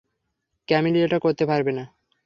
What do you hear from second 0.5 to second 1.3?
ক্যামিলি এটা